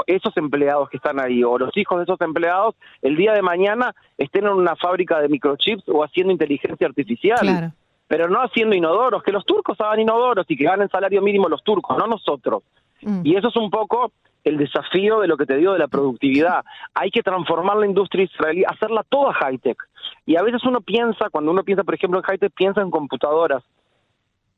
esos 0.08 0.38
empleados 0.38 0.90
que 0.90 0.98
están 0.98 1.20
ahí 1.20 1.44
o 1.44 1.58
los 1.58 1.75
hijos 1.75 1.98
de 1.98 2.04
esos 2.04 2.22
empleados 2.22 2.75
el 3.02 3.16
día 3.16 3.34
de 3.34 3.42
mañana 3.42 3.94
estén 4.18 4.46
en 4.46 4.54
una 4.54 4.75
fábrica 4.75 5.20
de 5.20 5.30
microchips 5.30 5.90
o 5.90 6.04
haciendo 6.04 6.32
inteligencia 6.32 6.88
artificial. 6.88 7.74
Pero 8.08 8.30
no 8.30 8.40
haciendo 8.42 8.75
inodoros, 8.75 9.24
que 9.24 9.32
los 9.32 9.46
turcos 9.46 9.80
hagan 9.82 10.02
inodoros 10.02 10.46
y 10.48 10.56
que 10.56 10.66
ganen 10.66 10.90
salario 10.90 11.22
mínimo 11.22 11.48
los 11.50 11.63
turcos, 11.63 11.98
no 11.98 12.06
nosotros. 12.06 12.62
Mm. 13.02 13.22
Y 13.24 13.36
eso 13.36 13.48
es 13.48 13.56
un 13.56 13.72
poco 13.72 14.12
el 14.44 14.58
desafío 14.58 15.20
de 15.20 15.28
lo 15.28 15.38
que 15.38 15.46
te 15.46 15.58
digo 15.58 15.74
de 15.74 15.80
la 15.80 15.88
productividad. 15.88 16.64
Hay 16.94 17.12
que 17.12 17.24
transformar 17.24 17.78
la 17.78 17.86
industria 17.86 18.26
israelí, 18.26 18.64
hacerla 18.66 19.04
toda 19.08 19.34
high-tech. 19.34 19.78
Y 20.26 20.36
a 20.36 20.44
veces 20.44 20.64
uno 20.66 20.82
piensa, 20.82 21.30
cuando 21.30 21.52
uno 21.52 21.64
piensa, 21.64 21.84
por 21.84 21.96
ejemplo, 21.96 22.20
en 22.20 22.24
high-tech, 22.24 22.52
piensa 22.54 22.82
en 22.82 22.92
computadoras. 22.92 23.64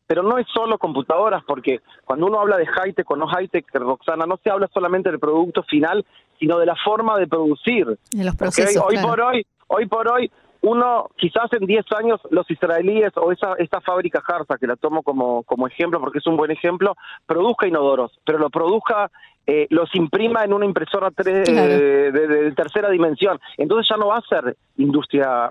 Pero 0.08 0.22
no 0.22 0.38
es 0.38 0.46
solo 0.54 0.78
computadoras, 0.78 1.44
porque 1.48 1.82
cuando 2.04 2.28
uno 2.28 2.40
habla 2.40 2.58
de 2.58 2.68
high-tech 2.68 3.10
o 3.10 3.16
no 3.16 3.28
high-tech, 3.28 3.66
Roxana, 3.74 4.26
no 4.26 4.38
se 4.44 4.50
habla 4.50 4.70
solamente 4.74 5.10
del 5.10 5.20
producto 5.20 5.64
final, 5.64 6.06
sino 6.40 6.60
de 6.60 6.66
la 6.66 6.76
forma 6.76 7.18
de 7.18 7.28
producir. 7.28 7.86
De 8.12 8.24
los 8.24 8.36
procesos, 8.36 8.84
Hoy 8.88 8.98
por 8.98 9.20
hoy, 9.22 9.46
hoy 9.68 9.86
por 9.88 10.12
hoy, 10.12 10.32
uno, 10.62 11.10
quizás 11.16 11.52
en 11.54 11.68
10 11.68 11.86
años 12.00 12.20
los 12.32 12.50
israelíes 12.50 13.14
o 13.18 13.32
esa, 13.32 13.54
esta 13.60 13.82
fábrica 13.82 14.24
Harza, 14.28 14.58
que 14.58 14.66
la 14.66 14.76
tomo 14.76 15.04
como, 15.04 15.44
como 15.44 15.68
ejemplo 15.68 16.00
porque 16.00 16.18
es 16.18 16.28
un 16.28 16.38
buen 16.38 16.50
ejemplo, 16.50 16.96
produzca 17.28 17.68
inodoros, 17.68 18.12
pero 18.26 18.40
lo 18.40 18.50
produzca 18.50 19.12
eh, 19.48 19.68
los 19.70 19.94
imprima 19.96 20.44
en 20.44 20.54
una 20.54 20.66
impresora 20.66 21.10
de, 21.12 22.54
tercera 22.56 22.90
dimensión. 22.90 23.40
Entonces 23.58 23.88
ya 23.90 23.98
no 23.98 24.08
va 24.08 24.18
a 24.18 24.22
ser 24.22 24.56
industria 24.78 25.50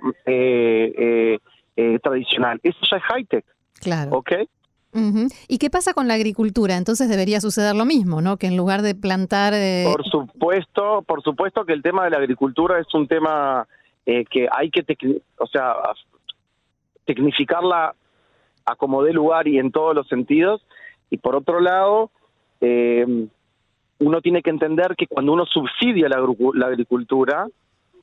tradicional, 2.03 2.61
eso 2.63 2.79
ya 2.91 2.97
es 2.97 3.03
high-tech. 3.03 3.45
Claro. 3.81 4.11
¿Ok? 4.13 4.33
¿Y 5.49 5.59
qué 5.59 5.71
pasa 5.71 5.93
con 5.93 6.07
la 6.07 6.15
agricultura? 6.15 6.77
Entonces 6.77 7.09
debería 7.09 7.41
suceder 7.41 7.75
lo 7.75 7.85
mismo, 7.85 8.21
¿no? 8.21 8.37
Que 8.37 8.47
en 8.47 8.57
lugar 8.57 8.83
de 8.83 8.95
plantar... 8.95 9.53
Por 9.85 10.05
supuesto, 10.05 11.03
por 11.03 11.21
supuesto 11.23 11.65
que 11.65 11.73
el 11.73 11.83
tema 11.83 12.05
de 12.05 12.11
la 12.11 12.19
agricultura 12.19 12.79
es 12.79 12.95
un 12.95 13.09
tema 13.09 13.67
que 14.05 14.49
hay 14.53 14.71
que, 14.71 14.85
o 15.39 15.47
sea, 15.49 15.75
tecnificarla 17.05 17.95
a 18.65 18.77
como 18.77 19.03
dé 19.03 19.13
lugar 19.13 19.49
y 19.49 19.59
en 19.59 19.71
todos 19.73 19.95
los 19.95 20.09
sentidos. 20.09 20.65
Y 21.11 21.19
por 21.19 21.37
otro 21.37 21.61
lado, 21.61 22.11
eh, 22.61 23.27
uno 23.99 24.21
tiene 24.21 24.43
que 24.43 24.51
entender 24.51 24.95
que 24.97 25.07
cuando 25.07 25.33
uno 25.33 25.47
subsidia 25.47 26.09
la, 26.09 26.67
agricultura, 26.67 27.47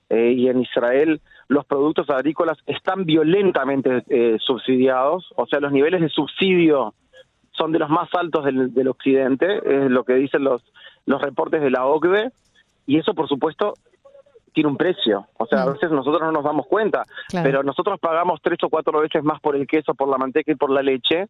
eh, 0.10 0.34
y 0.34 0.48
en 0.50 0.62
Israel 0.62 1.22
los 1.48 1.66
productos 1.66 2.10
agrícolas 2.10 2.58
están 2.66 3.06
violentamente 3.06 4.04
eh, 4.10 4.38
subsidiados, 4.40 5.32
o 5.36 5.46
sea, 5.48 5.60
los 5.60 5.72
niveles 5.72 6.02
de 6.02 6.10
subsidio 6.10 6.94
son 7.52 7.72
de 7.72 7.80
los 7.80 7.90
más 7.90 8.10
altos 8.14 8.46
del, 8.46 8.88
occidente, 8.88 9.62
es 9.66 9.92
lo 9.92 10.04
que 10.04 10.16
dicen 10.16 10.44
los, 10.44 10.64
los 11.06 11.22
reportes 11.22 11.62
de 11.62 11.70
la 11.70 11.86
OCDE, 11.86 12.32
y 12.88 12.98
eso 12.98 13.14
por 13.14 13.28
supuesto 13.28 13.74
tiene 14.54 14.70
un 14.70 14.78
precio. 14.78 15.28
O 15.38 15.46
sea, 15.46 15.64
a 15.64 15.66
mm. 15.66 15.74
veces 15.74 15.92
nosotros 15.92 16.22
no 16.22 16.32
nos 16.32 16.44
damos 16.44 16.68
cuenta, 16.68 17.04
pero 17.32 17.64
nosotros 17.64 18.00
pagamos 18.00 18.40
tres 18.42 18.58
o 18.64 18.70
cuatro 18.70 19.00
veces 19.00 19.24
más 19.24 19.40
por 19.40 19.56
el 19.56 19.68
queso, 19.68 19.94
por 19.94 20.10
la 20.10 20.18
manteca 20.18 20.52
y 20.52 20.56
por 20.56 20.72
la 20.72 20.82
leche. 20.82 21.28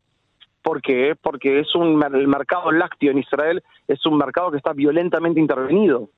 ¿Por 0.61 0.81
qué? 0.81 1.15
Porque 1.21 1.59
es 1.59 1.75
un 1.75 2.03
el 2.13 2.27
mercado 2.27 2.71
lácteo 2.71 3.11
en 3.11 3.19
Israel 3.19 3.63
es 3.87 4.05
un 4.05 4.17
mercado 4.17 4.51
que 4.51 4.57
está 4.57 4.73
violentamente 4.73 5.39
intervenido. 5.39 6.09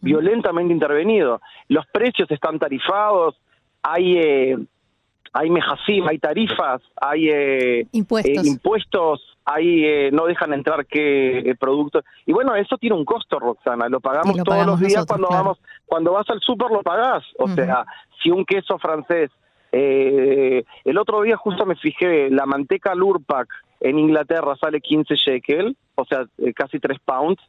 Violentamente 0.00 0.72
intervenido. 0.72 1.40
Los 1.68 1.84
precios 1.86 2.30
están 2.30 2.60
tarifados, 2.60 3.34
hay 3.82 4.18
eh, 4.18 4.56
hay 5.34 5.50
mejasim, 5.50 6.06
hay 6.08 6.18
tarifas, 6.18 6.80
hay 6.94 7.28
eh, 7.28 7.86
impuestos. 7.90 8.46
Eh, 8.46 8.48
impuestos, 8.48 9.36
hay 9.44 9.84
eh, 9.84 10.10
no 10.12 10.26
dejan 10.26 10.52
entrar 10.54 10.86
qué 10.86 11.56
productos. 11.58 12.04
Y 12.24 12.32
bueno, 12.32 12.54
eso 12.54 12.78
tiene 12.78 12.94
un 12.94 13.04
costo, 13.04 13.40
Roxana. 13.40 13.88
Lo 13.88 13.98
pagamos 13.98 14.36
todos 14.44 14.64
los 14.64 14.78
días 14.78 15.04
cuando 15.04 15.28
vamos, 15.28 15.58
cuando 15.86 16.12
vas 16.12 16.30
al 16.30 16.40
súper 16.40 16.70
lo 16.70 16.82
pagás. 16.82 17.24
O 17.36 17.48
sea, 17.48 17.84
si 18.22 18.30
un 18.30 18.44
queso 18.44 18.78
francés, 18.78 19.32
el 19.72 20.98
otro 20.98 21.22
día 21.22 21.36
justo 21.36 21.66
me 21.66 21.74
fijé, 21.74 22.30
la 22.30 22.46
manteca 22.46 22.94
Lurpak 22.94 23.48
en 23.80 23.98
Inglaterra 23.98 24.56
sale 24.56 24.80
15 24.80 25.14
shekel, 25.14 25.76
o 25.94 26.04
sea, 26.04 26.26
casi 26.54 26.78
3 26.78 26.98
pounds, 27.04 27.42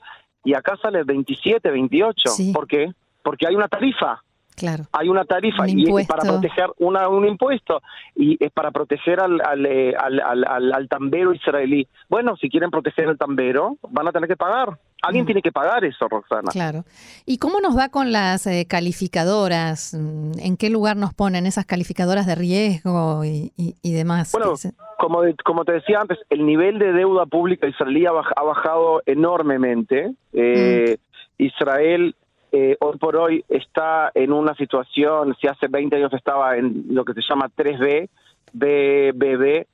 y 0.43 0.53
acá 0.53 0.77
sale 0.81 1.03
27, 1.03 1.71
28. 1.71 2.29
¿Por 2.53 2.67
qué? 2.67 2.93
Porque 3.23 3.47
hay 3.47 3.55
una 3.55 3.67
tarifa. 3.67 4.23
Claro. 4.55 4.85
Hay 4.93 5.09
una 5.09 5.25
tarifa 5.25 5.67
y 5.67 5.83
es 5.99 6.07
para 6.07 6.23
proteger 6.23 6.67
una, 6.79 7.09
un 7.09 7.27
impuesto 7.27 7.81
y 8.15 8.37
es 8.43 8.51
para 8.51 8.71
proteger 8.71 9.19
al, 9.19 9.65
eh, 9.65 9.93
al, 9.97 10.19
al, 10.21 10.73
al, 10.73 10.87
tambero 10.87 11.33
israelí. 11.33 11.87
Bueno, 12.09 12.37
si 12.37 12.49
quieren 12.49 12.71
proteger 12.71 13.09
al 13.09 13.17
tambero, 13.17 13.77
van 13.89 14.07
a 14.07 14.11
tener 14.11 14.29
que 14.29 14.37
pagar. 14.37 14.77
Alguien 15.01 15.23
mm. 15.23 15.27
tiene 15.27 15.41
que 15.41 15.51
pagar 15.51 15.83
eso, 15.83 16.07
Roxana. 16.07 16.51
Claro. 16.51 16.85
¿Y 17.25 17.37
cómo 17.37 17.59
nos 17.59 17.77
va 17.77 17.89
con 17.89 18.11
las 18.11 18.47
eh, 18.47 18.65
calificadoras? 18.67 19.93
¿En 19.93 20.57
qué 20.57 20.69
lugar 20.69 20.95
nos 20.95 21.13
ponen 21.13 21.45
esas 21.45 21.65
calificadoras 21.65 22.25
de 22.25 22.35
riesgo 22.35 23.23
y, 23.25 23.51
y, 23.57 23.93
demás? 23.93 24.31
Bueno, 24.31 24.53
como, 24.97 25.19
como 25.43 25.65
te 25.65 25.73
decía 25.73 25.99
antes, 25.99 26.17
el 26.29 26.45
nivel 26.45 26.79
de 26.79 26.93
deuda 26.93 27.25
pública 27.25 27.67
israelí 27.67 28.05
ha, 28.05 28.11
bajado 28.11 29.03
enormemente. 29.05 30.13
Eh, 30.33 30.97
mm. 30.97 31.43
Israel 31.43 32.15
eh, 32.57 32.77
hoy 32.79 32.97
por 32.97 33.17
hoy 33.17 33.43
está 33.49 34.11
en 34.13 34.31
una 34.31 34.55
situación, 34.55 35.35
si 35.41 35.47
hace 35.47 35.67
20 35.67 35.93
años 35.97 36.13
estaba 36.13 36.55
en 36.55 36.85
lo 36.89 37.03
que 37.03 37.13
se 37.13 37.19
llama 37.21 37.49
3B, 37.53 38.07
BBB, 38.53 39.65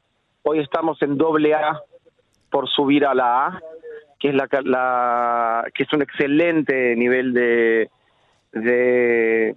hoy 0.41 0.59
estamos 0.59 0.99
en 1.03 1.15
doble 1.15 1.53
A 1.53 1.79
por 2.49 2.67
subir 2.67 3.05
a 3.05 3.13
la 3.13 3.45
A, 3.45 3.61
que 4.19 4.29
es 4.29 4.33
la, 4.33 5.67
que 5.75 5.83
es 5.83 5.93
un 5.93 6.01
excelente 6.01 6.95
nivel 6.95 7.33
de 7.33 7.91
de, 8.51 9.55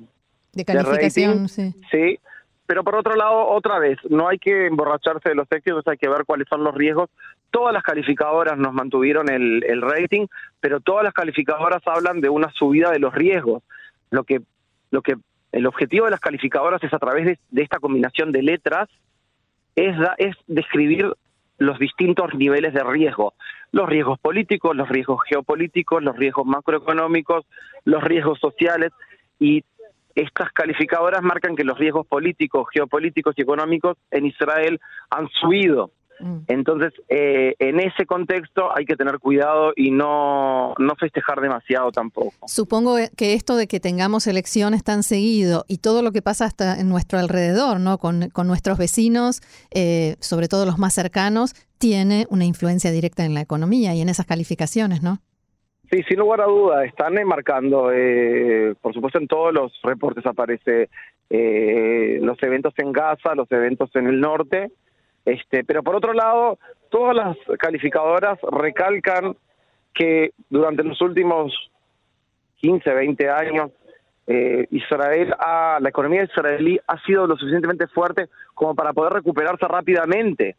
calificación, 0.66 1.48
sí. 1.48 1.74
Sí, 1.90 2.18
pero 2.66 2.82
por 2.82 2.96
otro 2.96 3.14
lado, 3.14 3.48
otra 3.48 3.78
vez, 3.78 3.98
no 4.08 4.28
hay 4.28 4.38
que 4.38 4.66
emborracharse 4.66 5.28
de 5.28 5.34
los 5.34 5.50
éxitos, 5.50 5.86
hay 5.86 5.98
que 5.98 6.08
ver 6.08 6.24
cuáles 6.24 6.48
son 6.48 6.64
los 6.64 6.74
riesgos. 6.74 7.10
Todas 7.50 7.74
las 7.74 7.82
calificadoras 7.82 8.56
nos 8.56 8.72
mantuvieron 8.72 9.30
el, 9.30 9.82
rating, 9.82 10.26
pero 10.60 10.80
todas 10.80 11.04
las 11.04 11.12
calificadoras 11.12 11.82
hablan 11.86 12.20
de 12.20 12.30
una 12.30 12.50
subida 12.52 12.90
de 12.90 12.98
los 12.98 13.14
riesgos. 13.14 13.62
Lo 14.10 14.24
que, 14.24 14.40
lo 14.90 15.02
que 15.02 15.16
el 15.52 15.66
objetivo 15.66 16.06
de 16.06 16.12
las 16.12 16.20
calificadoras 16.20 16.82
es 16.82 16.92
a 16.94 16.98
través 16.98 17.26
de, 17.26 17.38
de 17.50 17.62
esta 17.62 17.78
combinación 17.78 18.32
de 18.32 18.42
letras 18.42 18.88
es, 19.76 19.96
es 20.18 20.34
describir 20.46 21.14
los 21.58 21.78
distintos 21.78 22.34
niveles 22.34 22.74
de 22.74 22.82
riesgo, 22.82 23.34
los 23.72 23.88
riesgos 23.88 24.18
políticos, 24.18 24.74
los 24.74 24.88
riesgos 24.88 25.20
geopolíticos, 25.28 26.02
los 26.02 26.16
riesgos 26.16 26.46
macroeconómicos, 26.46 27.46
los 27.84 28.02
riesgos 28.02 28.40
sociales 28.40 28.90
y 29.38 29.64
estas 30.14 30.52
calificadoras 30.52 31.22
marcan 31.22 31.56
que 31.56 31.64
los 31.64 31.78
riesgos 31.78 32.06
políticos, 32.06 32.66
geopolíticos 32.72 33.34
y 33.36 33.42
económicos 33.42 33.96
en 34.10 34.26
Israel 34.26 34.80
han 35.10 35.28
subido. 35.40 35.90
Mm. 36.20 36.38
Entonces, 36.46 36.92
eh, 37.08 37.54
en 37.58 37.80
ese 37.80 38.06
contexto 38.06 38.74
hay 38.74 38.84
que 38.84 38.96
tener 38.96 39.18
cuidado 39.18 39.72
y 39.76 39.90
no, 39.90 40.74
no 40.78 40.94
festejar 40.96 41.40
demasiado 41.40 41.90
tampoco. 41.90 42.32
Supongo 42.46 42.96
que 43.16 43.34
esto 43.34 43.56
de 43.56 43.66
que 43.66 43.80
tengamos 43.80 44.26
elecciones 44.26 44.84
tan 44.84 45.02
seguido 45.02 45.64
y 45.68 45.78
todo 45.78 46.02
lo 46.02 46.12
que 46.12 46.22
pasa 46.22 46.44
hasta 46.44 46.78
en 46.78 46.88
nuestro 46.88 47.18
alrededor, 47.18 47.80
¿no? 47.80 47.98
con, 47.98 48.30
con 48.30 48.46
nuestros 48.46 48.78
vecinos, 48.78 49.40
eh, 49.72 50.16
sobre 50.20 50.48
todo 50.48 50.66
los 50.66 50.78
más 50.78 50.94
cercanos, 50.94 51.54
tiene 51.78 52.26
una 52.30 52.44
influencia 52.44 52.90
directa 52.90 53.24
en 53.24 53.34
la 53.34 53.40
economía 53.40 53.94
y 53.94 54.00
en 54.00 54.08
esas 54.08 54.26
calificaciones, 54.26 55.02
¿no? 55.02 55.20
Sí, 55.94 56.02
sin 56.08 56.18
lugar 56.18 56.40
a 56.40 56.46
duda, 56.46 56.84
están 56.84 57.14
marcando, 57.24 57.92
eh, 57.92 58.74
por 58.82 58.92
supuesto 58.92 59.20
en 59.20 59.28
todos 59.28 59.54
los 59.54 59.72
reportes 59.84 60.26
aparece 60.26 60.88
eh, 61.30 62.18
los 62.20 62.42
eventos 62.42 62.74
en 62.78 62.90
Gaza, 62.90 63.36
los 63.36 63.48
eventos 63.52 63.94
en 63.94 64.08
el 64.08 64.18
norte, 64.18 64.72
este, 65.24 65.62
pero 65.62 65.84
por 65.84 65.94
otro 65.94 66.12
lado, 66.12 66.58
todas 66.90 67.14
las 67.14 67.36
calificadoras 67.60 68.40
recalcan 68.50 69.36
que 69.94 70.32
durante 70.50 70.82
los 70.82 71.00
últimos 71.00 71.54
15, 72.56 72.92
20 72.92 73.30
años, 73.30 73.70
eh, 74.26 74.66
Israel, 74.72 75.32
ha, 75.38 75.78
la 75.80 75.90
economía 75.90 76.24
israelí 76.24 76.76
ha 76.88 76.98
sido 77.04 77.28
lo 77.28 77.36
suficientemente 77.36 77.86
fuerte 77.86 78.26
como 78.54 78.74
para 78.74 78.92
poder 78.92 79.12
recuperarse 79.12 79.68
rápidamente. 79.68 80.56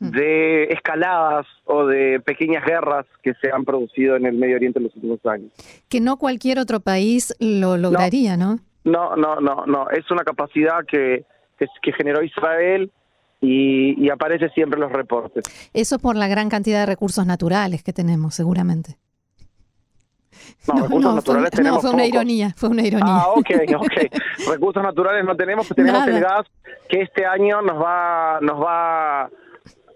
Mm. 0.00 0.10
de 0.10 0.64
escaladas 0.64 1.46
o 1.64 1.84
de 1.84 2.20
pequeñas 2.20 2.64
guerras 2.64 3.04
que 3.20 3.34
se 3.42 3.50
han 3.50 3.64
producido 3.64 4.14
en 4.14 4.26
el 4.26 4.36
Medio 4.36 4.54
Oriente 4.54 4.78
en 4.78 4.84
los 4.84 4.94
últimos 4.94 5.18
años. 5.26 5.50
Que 5.88 6.00
no 6.00 6.18
cualquier 6.18 6.60
otro 6.60 6.78
país 6.78 7.34
lo 7.40 7.76
lograría, 7.76 8.36
¿no? 8.36 8.60
No, 8.84 9.16
no, 9.16 9.40
no, 9.40 9.66
no. 9.66 9.90
Es 9.90 10.08
una 10.12 10.22
capacidad 10.22 10.84
que, 10.86 11.24
que, 11.58 11.92
generó 11.92 12.22
Israel 12.22 12.92
y, 13.40 14.08
aparece 14.08 14.50
siempre 14.50 14.78
en 14.78 14.82
los 14.82 14.92
reportes. 14.92 15.44
Eso 15.74 15.98
por 15.98 16.14
la 16.14 16.28
gran 16.28 16.48
cantidad 16.48 16.80
de 16.80 16.86
recursos 16.86 17.26
naturales 17.26 17.82
que 17.82 17.92
tenemos, 17.92 18.36
seguramente. 18.36 18.98
No, 20.68 20.82
recursos 20.82 21.14
naturales 21.16 21.50
fue, 21.50 21.56
tenemos 21.56 21.82
no, 21.82 21.90
fue 21.90 21.96
una 21.96 22.06
ironía, 22.06 22.54
fue 22.56 22.68
una 22.68 22.82
ironía. 22.82 23.14
Ah, 23.16 23.28
ok, 23.30 23.50
ok. 23.76 24.48
recursos 24.48 24.82
naturales 24.82 25.24
no 25.24 25.36
tenemos, 25.36 25.68
tenemos 25.68 26.06
el 26.06 26.20
gas 26.20 26.46
que 26.88 27.02
este 27.02 27.26
año 27.26 27.60
nos 27.62 27.82
va, 27.82 28.38
nos 28.40 28.62
va 28.62 29.28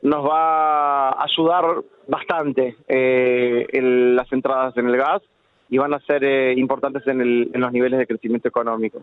nos 0.02 0.24
va 0.24 1.10
a 1.10 1.24
ayudar 1.24 1.64
bastante 2.08 2.76
eh, 2.88 3.66
las 4.14 4.30
entradas 4.32 4.76
en 4.76 4.88
el 4.88 4.96
gas 4.96 5.22
y 5.70 5.78
van 5.78 5.94
a 5.94 6.00
ser 6.00 6.22
eh, 6.24 6.54
importantes 6.58 7.06
en, 7.06 7.20
el, 7.20 7.50
en, 7.54 7.60
los 7.60 7.72
niveles 7.72 7.98
de 7.98 8.06
crecimiento 8.06 8.48
económico. 8.48 9.02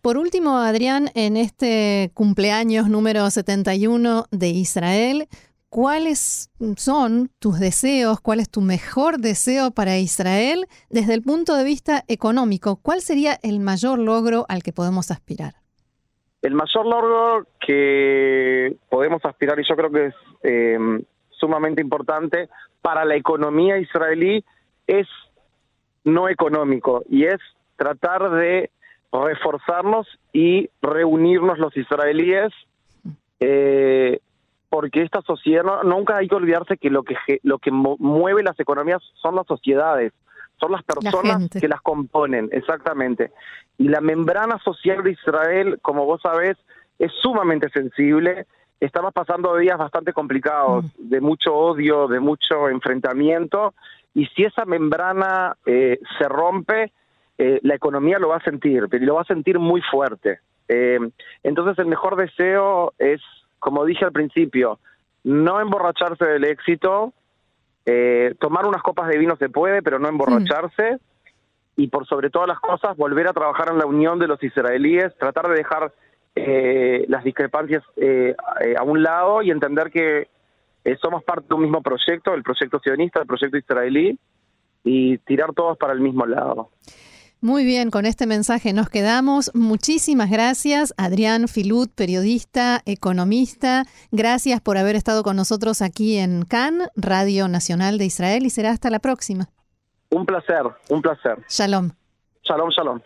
Por 0.00 0.16
último, 0.16 0.58
Adrián, 0.58 1.10
en 1.14 1.36
este 1.36 2.10
cumpleaños 2.14 2.88
número 2.88 3.30
71 3.30 4.24
de 4.32 4.48
Israel, 4.48 5.28
¿cuáles 5.68 6.50
son 6.76 7.30
tus 7.38 7.60
deseos? 7.60 8.20
¿Cuál 8.20 8.40
es 8.40 8.50
tu 8.50 8.62
mejor 8.62 9.18
deseo 9.18 9.70
para 9.70 9.98
Israel 9.98 10.66
desde 10.90 11.14
el 11.14 11.22
punto 11.22 11.54
de 11.54 11.64
vista 11.64 12.04
económico? 12.08 12.76
¿Cuál 12.76 13.00
sería 13.00 13.38
el 13.42 13.60
mayor 13.60 13.98
logro 13.98 14.46
al 14.48 14.62
que 14.62 14.72
podemos 14.72 15.10
aspirar? 15.10 15.63
El 16.44 16.52
mayor 16.54 16.84
logro 16.84 17.46
que 17.58 18.76
podemos 18.90 19.24
aspirar, 19.24 19.58
y 19.58 19.64
yo 19.66 19.74
creo 19.76 19.90
que 19.90 20.06
es 20.08 20.14
eh, 20.42 20.78
sumamente 21.30 21.80
importante 21.80 22.50
para 22.82 23.06
la 23.06 23.16
economía 23.16 23.78
israelí, 23.78 24.44
es 24.86 25.08
no 26.04 26.28
económico 26.28 27.02
y 27.08 27.24
es 27.24 27.40
tratar 27.76 28.30
de 28.30 28.70
reforzarnos 29.10 30.06
y 30.34 30.68
reunirnos 30.82 31.58
los 31.58 31.74
israelíes 31.78 32.52
eh, 33.40 34.20
porque 34.68 35.00
esta 35.00 35.22
sociedad, 35.22 35.64
nunca 35.82 36.18
hay 36.18 36.28
que 36.28 36.34
olvidarse 36.34 36.76
que 36.76 36.90
lo 36.90 37.04
que, 37.04 37.16
lo 37.42 37.58
que 37.58 37.70
mueve 37.70 38.42
las 38.42 38.60
economías 38.60 39.00
son 39.14 39.34
las 39.34 39.46
sociedades, 39.46 40.12
son 40.64 40.72
las 40.72 40.82
personas 40.82 41.48
que 41.50 41.68
las 41.68 41.80
componen, 41.80 42.48
exactamente. 42.52 43.32
Y 43.78 43.88
la 43.88 44.00
membrana 44.00 44.58
social 44.58 45.02
de 45.02 45.12
Israel, 45.12 45.78
como 45.82 46.04
vos 46.04 46.22
sabés, 46.22 46.56
es 46.98 47.12
sumamente 47.20 47.68
sensible. 47.70 48.46
Estamos 48.80 49.12
pasando 49.12 49.56
días 49.56 49.78
bastante 49.78 50.12
complicados, 50.12 50.84
mm. 50.84 51.08
de 51.08 51.20
mucho 51.20 51.54
odio, 51.54 52.08
de 52.08 52.20
mucho 52.20 52.68
enfrentamiento, 52.68 53.74
y 54.14 54.26
si 54.26 54.44
esa 54.44 54.64
membrana 54.64 55.56
eh, 55.66 55.98
se 56.18 56.28
rompe, 56.28 56.92
eh, 57.36 57.58
la 57.62 57.74
economía 57.74 58.18
lo 58.18 58.28
va 58.28 58.36
a 58.36 58.44
sentir, 58.44 58.86
pero 58.88 59.04
lo 59.04 59.16
va 59.16 59.22
a 59.22 59.26
sentir 59.26 59.58
muy 59.58 59.82
fuerte. 59.82 60.38
Eh, 60.68 60.98
entonces 61.42 61.78
el 61.78 61.86
mejor 61.86 62.16
deseo 62.16 62.94
es 62.98 63.20
como 63.64 63.86
dije 63.86 64.04
al 64.04 64.12
principio, 64.12 64.78
no 65.24 65.58
emborracharse 65.58 66.26
del 66.26 66.44
éxito, 66.44 67.14
eh, 67.86 68.34
tomar 68.40 68.66
unas 68.66 68.82
copas 68.82 69.08
de 69.08 69.18
vino 69.18 69.36
se 69.36 69.48
puede, 69.48 69.82
pero 69.82 69.98
no 69.98 70.08
emborracharse, 70.08 70.98
y 71.76 71.88
por 71.88 72.06
sobre 72.06 72.30
todas 72.30 72.48
las 72.48 72.60
cosas, 72.60 72.96
volver 72.96 73.28
a 73.28 73.32
trabajar 73.32 73.68
en 73.70 73.78
la 73.78 73.86
unión 73.86 74.18
de 74.18 74.28
los 74.28 74.42
israelíes, 74.42 75.16
tratar 75.18 75.48
de 75.48 75.54
dejar 75.54 75.92
eh, 76.34 77.04
las 77.08 77.24
discrepancias 77.24 77.82
eh, 77.96 78.34
a 78.76 78.82
un 78.82 79.02
lado 79.02 79.42
y 79.42 79.50
entender 79.50 79.90
que 79.90 80.28
somos 81.00 81.24
parte 81.24 81.46
de 81.48 81.54
un 81.54 81.62
mismo 81.62 81.82
proyecto, 81.82 82.34
el 82.34 82.42
proyecto 82.42 82.78
sionista, 82.78 83.20
el 83.20 83.26
proyecto 83.26 83.56
israelí, 83.56 84.18
y 84.84 85.18
tirar 85.18 85.52
todos 85.54 85.78
para 85.78 85.94
el 85.94 86.00
mismo 86.00 86.26
lado. 86.26 86.68
Muy 87.44 87.66
bien, 87.66 87.90
con 87.90 88.06
este 88.06 88.26
mensaje 88.26 88.72
nos 88.72 88.88
quedamos. 88.88 89.50
Muchísimas 89.52 90.30
gracias, 90.30 90.94
Adrián 90.96 91.46
Filut, 91.46 91.94
periodista, 91.94 92.80
economista. 92.86 93.82
Gracias 94.10 94.62
por 94.62 94.78
haber 94.78 94.96
estado 94.96 95.22
con 95.22 95.36
nosotros 95.36 95.82
aquí 95.82 96.16
en 96.16 96.46
Cannes, 96.46 96.88
Radio 96.96 97.46
Nacional 97.48 97.98
de 97.98 98.06
Israel, 98.06 98.46
y 98.46 98.48
será 98.48 98.70
hasta 98.70 98.88
la 98.88 98.98
próxima. 98.98 99.50
Un 100.08 100.24
placer, 100.24 100.62
un 100.88 101.02
placer. 101.02 101.36
Shalom. 101.50 101.90
Shalom, 102.44 102.70
shalom. 102.70 103.00